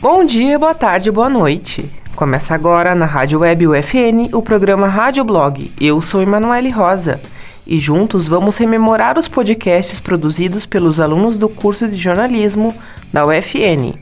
Bom 0.00 0.24
dia, 0.24 0.58
boa 0.58 0.74
tarde, 0.74 1.10
boa 1.10 1.28
noite. 1.28 1.84
Começa 2.16 2.54
agora 2.54 2.94
na 2.94 3.04
Rádio 3.04 3.40
Web 3.40 3.68
UFN 3.68 4.30
o 4.32 4.40
programa 4.40 4.88
Rádio 4.88 5.22
Blog. 5.22 5.70
Eu 5.78 6.00
sou 6.00 6.22
Emanuele 6.22 6.70
Rosa 6.70 7.20
e 7.66 7.78
juntos 7.78 8.26
vamos 8.26 8.56
rememorar 8.56 9.18
os 9.18 9.28
podcasts 9.28 10.00
produzidos 10.00 10.64
pelos 10.64 11.00
alunos 11.00 11.36
do 11.36 11.50
curso 11.50 11.86
de 11.86 11.98
jornalismo 11.98 12.74
da 13.12 13.26
UFN, 13.26 13.92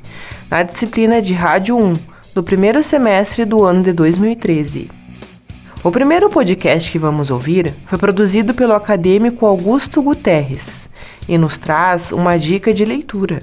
na 0.48 0.62
disciplina 0.62 1.20
de 1.20 1.34
Rádio 1.34 1.76
1, 1.76 1.96
do 2.32 2.44
primeiro 2.44 2.80
semestre 2.84 3.44
do 3.44 3.64
ano 3.64 3.82
de 3.82 3.92
2013. 3.92 4.88
O 5.82 5.90
primeiro 5.90 6.30
podcast 6.30 6.92
que 6.92 6.98
vamos 6.98 7.28
ouvir 7.28 7.74
foi 7.86 7.98
produzido 7.98 8.54
pelo 8.54 8.72
acadêmico 8.72 9.44
Augusto 9.44 10.00
Guterres 10.00 10.88
e 11.28 11.36
nos 11.36 11.58
traz 11.58 12.12
uma 12.12 12.38
dica 12.38 12.72
de 12.72 12.84
leitura. 12.84 13.42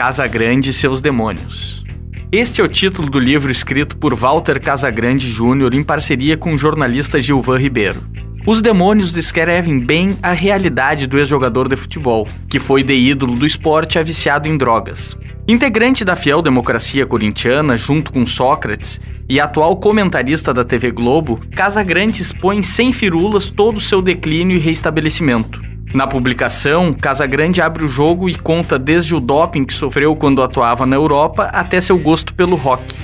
Casa 0.00 0.26
Grande 0.26 0.70
e 0.70 0.72
seus 0.72 1.02
demônios. 1.02 1.84
Este 2.32 2.62
é 2.62 2.64
o 2.64 2.68
título 2.68 3.10
do 3.10 3.18
livro 3.18 3.52
escrito 3.52 3.98
por 3.98 4.14
Walter 4.14 4.58
Casagrande 4.58 5.30
Jr. 5.30 5.74
em 5.74 5.84
parceria 5.84 6.38
com 6.38 6.54
o 6.54 6.56
jornalista 6.56 7.20
Gilvan 7.20 7.58
Ribeiro. 7.58 8.00
Os 8.46 8.62
demônios 8.62 9.12
descrevem 9.12 9.78
bem 9.78 10.16
a 10.22 10.32
realidade 10.32 11.06
do 11.06 11.18
ex-jogador 11.18 11.68
de 11.68 11.76
futebol, 11.76 12.26
que 12.48 12.58
foi 12.58 12.82
de 12.82 12.94
ídolo 12.94 13.34
do 13.34 13.44
esporte 13.44 13.98
a 13.98 14.02
viciado 14.02 14.48
em 14.48 14.56
drogas. 14.56 15.18
Integrante 15.46 16.02
da 16.02 16.16
fiel 16.16 16.40
democracia 16.40 17.04
corintiana, 17.04 17.76
junto 17.76 18.10
com 18.10 18.24
Sócrates, 18.24 18.98
e 19.28 19.38
atual 19.38 19.76
comentarista 19.76 20.54
da 20.54 20.64
TV 20.64 20.92
Globo, 20.92 21.38
Casagrande 21.54 22.22
expõe 22.22 22.62
sem 22.62 22.90
firulas 22.90 23.50
todo 23.50 23.76
o 23.76 23.80
seu 23.82 24.00
declínio 24.00 24.56
e 24.56 24.60
reestabelecimento. 24.60 25.60
Na 25.92 26.06
publicação, 26.06 26.94
Casagrande 26.94 27.60
abre 27.60 27.84
o 27.84 27.88
jogo 27.88 28.28
e 28.28 28.36
conta 28.36 28.78
desde 28.78 29.12
o 29.12 29.18
doping 29.18 29.64
que 29.64 29.72
sofreu 29.72 30.14
quando 30.14 30.40
atuava 30.40 30.86
na 30.86 30.94
Europa 30.94 31.46
até 31.52 31.80
seu 31.80 31.98
gosto 31.98 32.32
pelo 32.32 32.54
rock. 32.54 32.94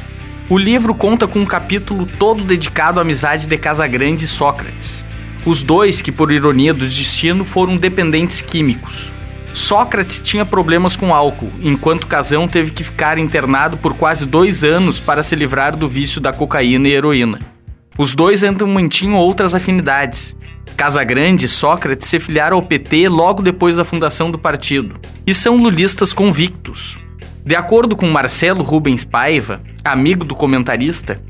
O 0.48 0.56
livro 0.56 0.94
conta 0.94 1.26
com 1.26 1.40
um 1.40 1.46
capítulo 1.46 2.06
todo 2.06 2.44
dedicado 2.44 3.00
à 3.00 3.02
amizade 3.02 3.48
de 3.48 3.58
Casagrande 3.58 4.24
e 4.24 4.28
Sócrates. 4.28 5.04
Os 5.44 5.64
dois, 5.64 6.00
que 6.00 6.12
por 6.12 6.30
ironia 6.30 6.72
do 6.72 6.86
destino, 6.86 7.44
foram 7.44 7.76
dependentes 7.76 8.40
químicos. 8.40 9.12
Sócrates 9.52 10.22
tinha 10.22 10.46
problemas 10.46 10.94
com 10.94 11.12
álcool, 11.12 11.50
enquanto 11.60 12.06
Casão 12.06 12.46
teve 12.46 12.70
que 12.70 12.84
ficar 12.84 13.18
internado 13.18 13.76
por 13.76 13.94
quase 13.94 14.24
dois 14.24 14.62
anos 14.62 15.00
para 15.00 15.24
se 15.24 15.34
livrar 15.34 15.76
do 15.76 15.88
vício 15.88 16.20
da 16.20 16.32
cocaína 16.32 16.86
e 16.86 16.92
heroína. 16.92 17.55
Os 17.98 18.14
dois 18.14 18.44
ainda 18.44 18.66
mantinham 18.66 19.16
outras 19.16 19.54
afinidades. 19.54 20.36
Casagrande 20.76 21.46
e 21.46 21.48
Sócrates 21.48 22.08
se 22.08 22.20
filiaram 22.20 22.56
ao 22.56 22.62
PT 22.62 23.08
logo 23.08 23.42
depois 23.42 23.76
da 23.76 23.84
fundação 23.84 24.30
do 24.30 24.38
partido 24.38 25.00
e 25.26 25.32
são 25.32 25.56
lulistas 25.56 26.12
convictos. 26.12 26.98
De 27.44 27.54
acordo 27.54 27.96
com 27.96 28.06
Marcelo 28.08 28.62
Rubens 28.62 29.04
Paiva, 29.04 29.62
amigo 29.84 30.24
do 30.24 30.34
comentarista, 30.34 31.22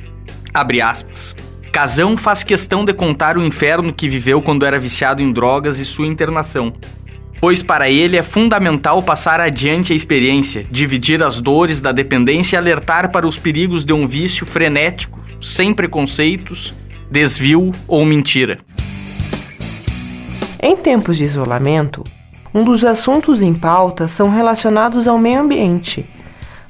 abre 0.53 0.81
aspas. 0.81 1.37
Casão 1.71 2.17
faz 2.17 2.43
questão 2.43 2.85
de 2.85 2.95
contar 2.95 3.37
o 3.37 3.45
inferno 3.45 3.93
que 3.93 4.09
viveu 4.09 4.41
quando 4.41 4.65
era 4.65 4.81
viciado 4.81 5.23
em 5.23 5.31
drogas 5.31 5.79
e 5.79 5.85
sua 5.85 6.07
internação, 6.07 6.73
pois 7.41 7.63
para 7.63 7.89
ele 7.89 8.17
é 8.17 8.23
fundamental 8.23 9.03
passar 9.03 9.41
adiante 9.41 9.93
a 9.93 9.97
experiência, 9.97 10.65
dividir 10.71 11.23
as 11.23 11.41
dores 11.41 11.81
da 11.81 11.93
dependência 11.93 12.57
e 12.57 12.59
alertar 12.59 13.11
para 13.11 13.27
os 13.27 13.39
perigos 13.39 13.85
de 13.85 13.93
um 13.93 14.07
vício 14.07 14.47
frenético, 14.47 15.21
sem 15.41 15.73
preconceitos, 15.73 16.75
desvio 17.11 17.73
ou 17.87 18.05
mentira. 18.05 18.59
Em 20.63 20.77
tempos 20.77 21.19
de 21.19 21.25
isolamento, 21.25 22.03
um 22.55 22.65
dos 22.65 22.85
assuntos 22.85 23.43
em 23.43 23.53
pauta 23.53 24.09
são 24.09 24.31
relacionados 24.31 25.07
ao 25.07 25.19
meio 25.19 25.41
ambiente. 25.41 26.07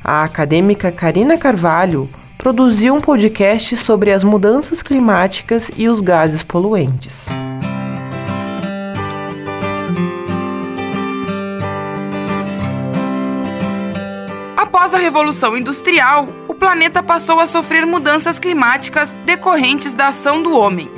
A 0.03 0.25
acadêmica 0.25 0.91
Karina 0.91 1.39
Carvalho 1.39 2.09
produziu 2.37 2.95
um 2.95 3.01
podcast 3.01 3.77
sobre 3.77 4.13
as 4.13 4.23
mudanças 4.23 4.83
climáticas 4.83 5.71
e 5.77 5.89
os 5.89 6.01
gases 6.01 6.43
poluentes. 6.43 7.29
Após 14.87 15.03
a 15.03 15.03
Revolução 15.03 15.57
Industrial, 15.57 16.29
o 16.47 16.55
planeta 16.55 17.03
passou 17.03 17.41
a 17.41 17.49
sofrer 17.49 17.85
mudanças 17.85 18.39
climáticas 18.39 19.11
decorrentes 19.25 19.95
da 19.95 20.07
ação 20.07 20.41
do 20.41 20.53
homem. 20.53 20.89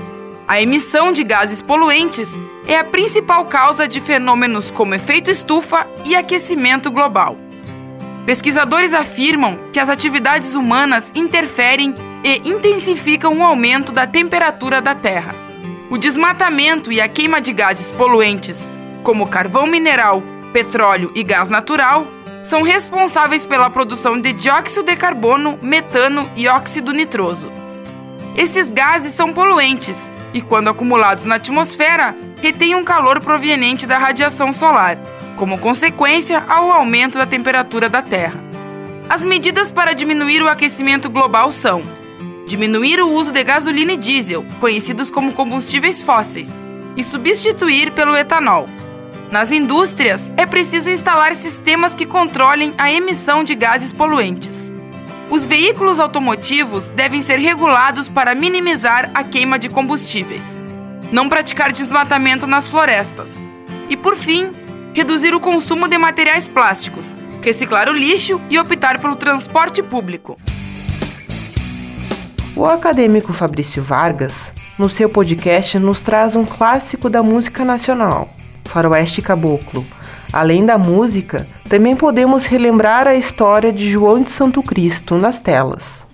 A 0.47 0.61
emissão 0.61 1.11
de 1.11 1.25
gases 1.25 1.63
poluentes 1.63 2.39
é 2.67 2.77
a 2.77 2.85
principal 2.85 3.47
causa 3.47 3.89
de 3.89 3.99
fenômenos 3.99 4.71
como 4.71 4.95
efeito 4.95 5.31
estufa 5.31 5.87
e 6.05 6.15
aquecimento 6.15 6.91
global. 6.91 7.39
Pesquisadores 8.27 8.93
afirmam 8.93 9.59
que 9.73 9.81
as 9.81 9.89
atividades 9.89 10.55
humanas 10.55 11.11
interferem 11.15 11.95
e 12.23 12.47
intensificam 12.47 13.39
o 13.39 13.43
aumento 13.43 13.91
da 13.91 14.07
temperatura 14.07 14.83
da 14.83 14.95
Terra. 14.95 15.35
O 15.89 15.97
desmatamento 15.97 16.93
e 16.93 17.01
a 17.01 17.09
queima 17.09 17.41
de 17.41 17.55
gases 17.55 17.91
poluentes, 17.91 18.71
como 19.03 19.29
carvão 19.29 19.67
mineral, 19.67 20.23
petróleo 20.53 21.11
e 21.15 21.23
gás 21.23 21.49
natural, 21.49 22.07
são 22.43 22.63
responsáveis 22.63 23.45
pela 23.45 23.71
produção 23.71 24.21
de 24.21 24.33
dióxido 24.33 24.85
de 24.85 24.97
carbono, 24.97 25.59
metano 25.61 26.31
e 26.37 26.49
óxido 26.49 26.93
nitroso. 26.93 27.51
Esses 28.37 28.71
gases 28.71 29.15
são 29.15 29.33
poluentes 29.33 30.11
e, 30.33 30.41
quando 30.41 30.69
acumulados 30.69 31.25
na 31.25 31.37
atmosfera, 31.37 32.15
retêm 32.41 32.75
um 32.75 32.85
calor 32.85 33.21
proveniente 33.21 33.87
da 33.87 33.99
radiação 33.99 34.53
solar, 34.53 34.97
como 35.37 35.59
consequência 35.59 36.45
ao 36.49 36.71
aumento 36.71 37.19
da 37.19 37.27
temperatura 37.27 37.89
da 37.89 38.03
Terra. 38.03 38.41
As 39.09 39.25
medidas 39.25 39.73
para 39.73 39.95
diminuir 39.95 40.43
o 40.43 40.49
aquecimento 40.49 41.09
global 41.09 41.51
são: 41.51 41.83
diminuir 42.47 43.01
o 43.01 43.11
uso 43.11 43.33
de 43.33 43.43
gasolina 43.43 43.93
e 43.93 43.97
diesel, 43.97 44.45
conhecidos 44.61 45.11
como 45.11 45.33
combustíveis 45.33 46.03
fósseis, 46.03 46.63
e 46.97 47.03
substituir 47.03 47.93
pelo 47.93 48.17
etanol. 48.17 48.69
Nas 49.31 49.53
indústrias, 49.53 50.33
é 50.39 50.47
preciso 50.47 50.89
instalar 50.89 51.35
sistemas 51.35 51.95
que 51.95 52.07
controlem 52.07 52.73
a 52.79 52.91
emissão 52.91 53.45
de 53.45 53.55
gases 53.55 53.93
poluentes. 53.93 54.73
Os 55.31 55.45
veículos 55.45 56.01
automotivos 56.01 56.89
devem 56.91 57.21
ser 57.21 57.39
regulados 57.39 58.09
para 58.09 58.35
minimizar 58.35 59.11
a 59.13 59.23
queima 59.23 59.59
de 59.59 59.69
combustíveis. 59.69 60.63
Não 61.13 61.29
praticar 61.29 61.73
desmatamento 61.73 62.47
nas 62.47 62.69
florestas. 62.69 63.47
E, 63.91 63.99
por 63.99 64.17
fim, 64.17 64.51
reduzir 64.95 65.35
o 65.35 65.41
consumo 65.41 65.87
de 65.89 65.99
materiais 65.99 66.49
plásticos, 66.49 67.15
reciclar 67.43 67.91
o 67.91 67.93
lixo 67.93 68.41
e 68.49 68.59
optar 68.59 68.99
pelo 68.99 69.15
transporte 69.15 69.83
público. 69.83 70.39
O 72.57 72.65
acadêmico 72.65 73.35
Fabrício 73.35 73.83
Vargas, 73.83 74.55
no 74.79 74.89
seu 74.89 75.11
podcast, 75.11 75.79
nos 75.79 76.01
traz 76.01 76.35
um 76.35 76.47
clássico 76.47 77.11
da 77.11 77.23
música 77.23 77.65
nacional, 77.65 78.31
Faroeste 78.69 79.23
Caboclo. 79.23 79.85
Além 80.33 80.65
da 80.65 80.77
música, 80.77 81.47
também 81.69 81.97
podemos 81.97 82.45
relembrar 82.45 83.07
a 83.07 83.15
história 83.15 83.73
de 83.73 83.89
João 83.89 84.23
de 84.23 84.31
Santo 84.31 84.63
Cristo 84.63 85.17
nas 85.17 85.39
telas. 85.39 86.07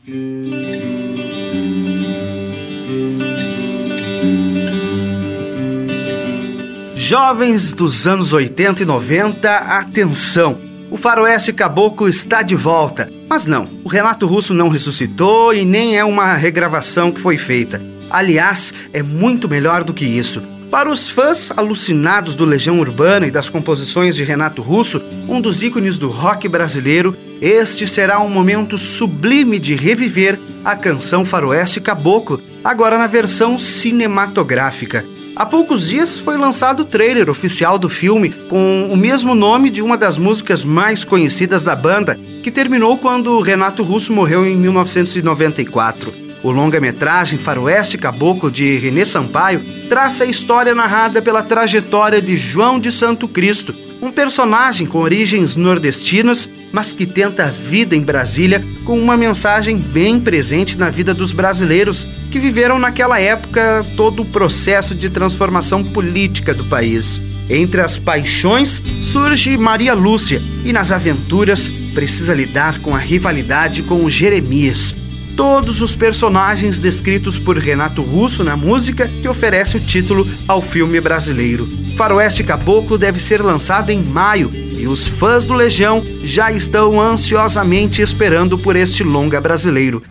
Jovens 6.95 7.73
dos 7.73 8.07
anos 8.07 8.33
80 8.33 8.83
e 8.83 8.87
90, 8.87 9.51
atenção! 9.51 10.59
O 10.91 10.97
faroeste 10.97 11.53
caboclo 11.53 12.09
está 12.09 12.41
de 12.43 12.55
volta. 12.55 13.11
Mas 13.29 13.47
não, 13.47 13.69
o 13.83 13.89
Renato 13.89 14.27
Russo 14.27 14.55
não 14.55 14.69
ressuscitou 14.69 15.53
e 15.53 15.65
nem 15.65 15.99
é 15.99 16.05
uma 16.05 16.35
regravação 16.35 17.11
que 17.11 17.21
foi 17.21 17.37
feita. 17.37 17.83
Aliás, 18.09 18.73
é 18.93 19.03
muito 19.03 19.49
melhor 19.49 19.83
do 19.83 19.93
que 19.93 20.05
isso. 20.05 20.41
Para 20.75 20.91
os 20.91 21.09
fãs 21.09 21.53
alucinados 21.57 22.35
do 22.35 22.45
Legião 22.45 22.81
Urbana 22.81 23.29
e 23.29 23.31
das 23.31 23.49
composições 23.49 24.17
de 24.17 24.25
Renato 24.25 24.61
Russo, 24.61 25.01
um 25.29 25.41
dos 25.41 25.63
ícones 25.63 25.99
do 25.99 26.09
rock 26.09 26.49
brasileiro, 26.49 27.17
este 27.41 27.87
será 27.87 28.21
um 28.21 28.29
momento 28.29 28.77
sublime 28.77 29.61
de 29.61 29.77
reviver 29.77 30.37
a 30.65 30.75
canção 30.75 31.25
Faroeste 31.25 31.81
Caboclo, 31.81 32.43
agora 32.65 32.99
na 32.99 33.07
versão 33.07 33.57
cinematográfica. 33.57 35.05
Há 35.37 35.47
poucos 35.47 35.91
dias 35.91 36.19
foi 36.19 36.37
lançado 36.37 36.81
o 36.81 36.85
trailer 36.85 37.31
oficial 37.31 37.79
do 37.79 37.89
filme 37.89 38.31
com 38.31 38.89
o 38.91 38.97
mesmo 38.97 39.33
nome 39.33 39.71
de 39.71 39.81
uma 39.81 39.97
das 39.97 40.19
músicas 40.19 40.65
mais 40.65 41.05
conhecidas 41.05 41.63
da 41.63 41.77
banda, 41.77 42.19
que 42.43 42.51
terminou 42.51 42.99
quando 42.99 43.39
Renato 43.39 43.85
Russo 43.85 44.13
morreu 44.13 44.45
em 44.45 44.57
1994. 44.57 46.24
O 46.45 46.51
longa-metragem 46.51 47.39
Faroeste 47.39 47.97
Caboclo 47.97 48.51
de 48.51 48.77
René 48.77 49.07
Sampaio 49.07 49.63
traça 49.89 50.25
a 50.25 50.27
história 50.27 50.75
narrada 50.75 51.23
pela 51.23 51.43
trajetória 51.43 52.21
de 52.21 52.37
João 52.37 52.79
de 52.79 52.93
Santo 52.93 53.27
Cristo, 53.27 53.75
um 54.03 54.13
personagem 54.13 54.87
com 54.87 54.99
origens 54.99 55.57
nordestinas, 55.57 56.47
mas 56.71 56.93
que 56.93 57.07
tenta 57.07 57.45
a 57.45 57.51
vida 57.51 57.97
em 57.97 58.03
Brasília 58.03 58.63
com 58.85 59.01
uma 59.01 59.17
mensagem 59.17 59.79
bem 59.79 60.21
presente 60.21 60.77
na 60.77 60.91
vida 60.91 61.15
dos 61.15 61.33
brasileiros 61.33 62.07
que 62.31 62.39
viveram 62.39 62.79
naquela 62.79 63.19
época 63.19 63.83
todo 63.97 64.21
o 64.21 64.27
processo 64.27 64.95
de 64.95 65.09
transformação 65.09 65.83
política 65.83 66.53
do 66.53 66.67
país. 66.67 67.19
Entre 67.49 67.81
as 67.81 67.97
paixões 67.97 68.83
surge 69.01 69.57
Maria 69.57 69.95
Lúcia 69.95 70.43
e 70.63 70.75
nas 70.75 70.93
aventuras 70.93 71.71
precisa 71.95 72.35
lidar 72.35 72.81
com 72.81 72.95
a 72.95 72.99
rivalidade 72.99 73.83
com 73.83 74.05
o 74.05 74.11
Jeremias, 74.11 74.95
todos 75.37 75.83
os 75.83 75.95
personagens 75.95 76.79
descritos 76.79 77.39
por 77.39 77.59
Renato 77.59 78.03
Russo 78.03 78.45
na 78.45 78.57
música 78.57 79.09
que 79.09 79.29
oferece 79.29 79.77
o 79.77 79.81
título 79.81 80.27
ao 80.47 80.63
filme 80.63 81.01
brasileiro. 81.01 81.67
Faroeste 81.97 82.45
Caboclo 82.45 82.97
deve 82.97 83.21
ser 83.21 83.43
lançado 83.43 83.91
em 83.91 84.03
maio 84.03 84.51
e 84.53 84.87
os 84.87 85.07
fãs 85.07 85.47
do 85.47 85.55
Legião 85.55 86.03
já 86.23 86.53
estão 86.53 87.01
ansiosamente 87.01 88.03
esperando 88.03 88.59
por 88.59 88.77
este 88.77 89.03
longa 89.03 89.41
brasileiro. 89.41 90.03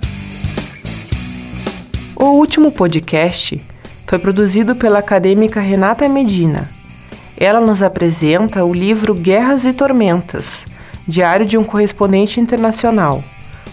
O 2.15 2.25
último 2.37 2.71
podcast 2.71 3.61
foi 4.05 4.19
produzido 4.19 4.75
pela 4.75 4.99
acadêmica 4.99 5.59
Renata 5.59 6.07
Medina. 6.07 6.69
Ela 7.35 7.59
nos 7.59 7.81
apresenta 7.81 8.63
o 8.63 8.73
livro 8.73 9.13
Guerras 9.13 9.65
e 9.65 9.73
Tormentas, 9.73 10.67
Diário 11.07 11.45
de 11.45 11.57
um 11.57 11.63
Correspondente 11.63 12.39
Internacional 12.39 13.23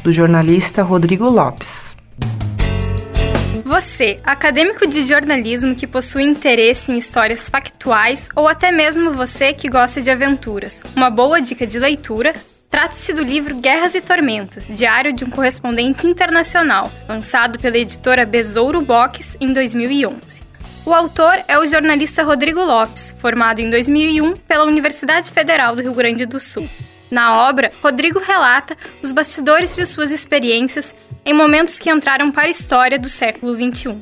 do 0.02 0.12
jornalista 0.12 0.82
Rodrigo 0.82 1.28
Lopes. 1.28 1.96
Você, 3.64 4.18
acadêmico 4.24 4.86
de 4.86 5.06
jornalismo 5.06 5.74
que 5.74 5.86
possui 5.86 6.24
interesse 6.24 6.90
em 6.90 6.98
histórias 6.98 7.48
factuais 7.48 8.28
ou 8.34 8.48
até 8.48 8.72
mesmo 8.72 9.12
você 9.12 9.52
que 9.52 9.68
gosta 9.68 10.02
de 10.02 10.10
aventuras, 10.10 10.82
uma 10.96 11.08
boa 11.08 11.40
dica 11.40 11.66
de 11.66 11.78
leitura 11.78 12.32
Trata-se 12.70 13.12
do 13.12 13.24
livro 13.24 13.56
Guerras 13.56 13.96
e 13.96 14.00
Tormentas, 14.00 14.68
Diário 14.68 15.12
de 15.12 15.24
um 15.24 15.30
Correspondente 15.30 16.06
Internacional, 16.06 16.88
lançado 17.08 17.58
pela 17.58 17.76
editora 17.76 18.24
Besouro 18.24 18.80
Box 18.80 19.36
em 19.40 19.52
2011. 19.52 20.40
O 20.86 20.94
autor 20.94 21.36
é 21.48 21.58
o 21.58 21.66
jornalista 21.66 22.22
Rodrigo 22.22 22.60
Lopes, 22.60 23.12
formado 23.18 23.58
em 23.58 23.68
2001 23.68 24.36
pela 24.36 24.64
Universidade 24.64 25.32
Federal 25.32 25.74
do 25.74 25.82
Rio 25.82 25.94
Grande 25.94 26.24
do 26.24 26.38
Sul. 26.38 26.68
Na 27.10 27.48
obra, 27.48 27.72
Rodrigo 27.82 28.20
relata 28.20 28.76
os 29.02 29.10
bastidores 29.10 29.74
de 29.74 29.84
suas 29.84 30.12
experiências 30.12 30.94
em 31.24 31.34
momentos 31.34 31.78
que 31.78 31.90
entraram 31.90 32.30
para 32.30 32.44
a 32.44 32.50
história 32.50 32.98
do 32.98 33.08
século 33.08 33.54
XXI. 33.54 33.98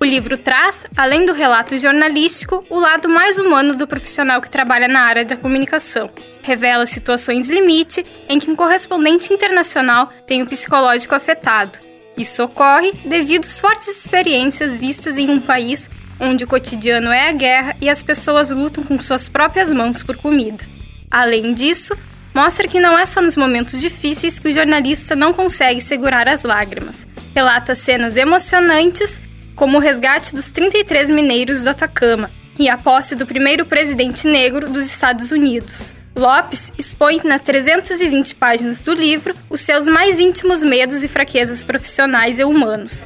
O 0.00 0.04
livro 0.04 0.36
traz, 0.36 0.84
além 0.96 1.24
do 1.24 1.32
relato 1.32 1.78
jornalístico, 1.78 2.64
o 2.68 2.76
lado 2.76 3.08
mais 3.08 3.38
humano 3.38 3.76
do 3.76 3.86
profissional 3.86 4.40
que 4.40 4.50
trabalha 4.50 4.88
na 4.88 5.02
área 5.02 5.24
da 5.24 5.36
comunicação. 5.36 6.10
Revela 6.42 6.86
situações 6.86 7.48
limite 7.48 8.04
em 8.28 8.40
que 8.40 8.50
um 8.50 8.56
correspondente 8.56 9.32
internacional 9.32 10.12
tem 10.26 10.42
o 10.42 10.46
psicológico 10.46 11.14
afetado. 11.14 11.78
Isso 12.16 12.42
ocorre 12.42 12.92
devido 13.04 13.44
às 13.44 13.60
fortes 13.60 13.86
experiências 13.86 14.76
vistas 14.76 15.18
em 15.18 15.30
um 15.30 15.40
país 15.40 15.88
onde 16.18 16.42
o 16.42 16.48
cotidiano 16.48 17.12
é 17.12 17.28
a 17.28 17.32
guerra 17.32 17.76
e 17.80 17.88
as 17.88 18.02
pessoas 18.02 18.50
lutam 18.50 18.82
com 18.82 19.00
suas 19.00 19.28
próprias 19.28 19.72
mãos 19.72 20.02
por 20.02 20.16
comida. 20.16 20.64
Além 21.08 21.52
disso, 21.54 21.96
mostra 22.34 22.68
que 22.68 22.80
não 22.80 22.98
é 22.98 23.06
só 23.06 23.20
nos 23.20 23.36
momentos 23.36 23.80
difíceis 23.80 24.38
que 24.38 24.48
o 24.48 24.52
jornalista 24.52 25.14
não 25.14 25.32
consegue 25.32 25.80
segurar 25.80 26.28
as 26.28 26.44
lágrimas. 26.44 27.06
Relata 27.34 27.74
cenas 27.74 28.16
emocionantes, 28.16 29.20
como 29.54 29.78
o 29.78 29.80
resgate 29.80 30.34
dos 30.34 30.50
33 30.50 31.10
mineiros 31.10 31.62
do 31.62 31.70
Atacama 31.70 32.30
e 32.58 32.68
a 32.68 32.76
posse 32.76 33.14
do 33.14 33.26
primeiro 33.26 33.64
presidente 33.64 34.26
negro 34.26 34.70
dos 34.70 34.86
Estados 34.86 35.30
Unidos. 35.30 35.94
Lopes 36.14 36.70
expõe 36.78 37.20
nas 37.24 37.40
320 37.40 38.34
páginas 38.34 38.80
do 38.80 38.92
livro 38.92 39.34
os 39.48 39.62
seus 39.62 39.86
mais 39.86 40.20
íntimos 40.20 40.62
medos 40.62 41.02
e 41.02 41.08
fraquezas 41.08 41.64
profissionais 41.64 42.38
e 42.38 42.44
humanos. 42.44 43.04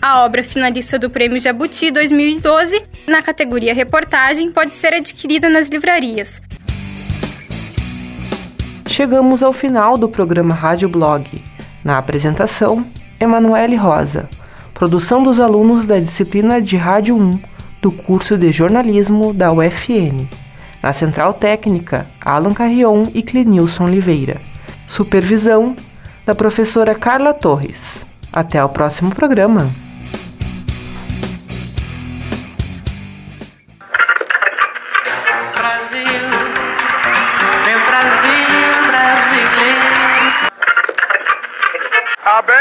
A 0.00 0.24
obra 0.24 0.44
finalista 0.44 0.98
do 0.98 1.10
Prêmio 1.10 1.40
Jabuti 1.40 1.90
2012, 1.90 2.84
na 3.06 3.20
categoria 3.20 3.74
Reportagem, 3.74 4.52
pode 4.52 4.74
ser 4.74 4.94
adquirida 4.94 5.48
nas 5.48 5.68
livrarias, 5.68 6.40
Chegamos 8.88 9.42
ao 9.42 9.52
final 9.52 9.98
do 9.98 10.08
programa 10.08 10.54
Rádio 10.54 10.88
Blog. 10.88 11.44
Na 11.84 11.98
apresentação, 11.98 12.84
Emanuele 13.20 13.76
Rosa. 13.76 14.30
Produção 14.72 15.22
dos 15.22 15.38
alunos 15.38 15.86
da 15.86 16.00
disciplina 16.00 16.60
de 16.60 16.78
Rádio 16.78 17.14
1 17.14 17.38
do 17.82 17.92
curso 17.92 18.36
de 18.36 18.50
jornalismo 18.50 19.34
da 19.34 19.52
UFN. 19.52 20.26
Na 20.82 20.94
central 20.94 21.34
técnica, 21.34 22.06
Alan 22.24 22.54
Carrion 22.54 23.08
e 23.12 23.22
Clenilson 23.22 23.84
Oliveira. 23.84 24.40
Supervisão 24.86 25.76
da 26.24 26.34
professora 26.34 26.94
Carla 26.94 27.34
Torres. 27.34 28.06
Até 28.32 28.64
o 28.64 28.70
próximo 28.70 29.14
programa. 29.14 29.70